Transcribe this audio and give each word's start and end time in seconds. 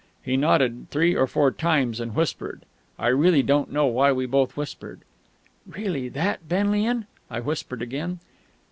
He 0.23 0.35
nodded 0.35 0.87
three 0.89 1.13
or 1.15 1.27
four 1.27 1.51
times, 1.51 1.99
and 1.99 2.15
whispered. 2.15 2.63
I 2.97 3.05
really 3.09 3.43
don't 3.43 3.71
know 3.71 3.85
why 3.85 4.11
we 4.11 4.25
both 4.25 4.57
whispered. 4.57 5.01
"Really 5.67 6.09
that, 6.09 6.47
Benlian?" 6.49 7.05
I 7.29 7.39
whispered 7.39 7.83
again. 7.83 8.17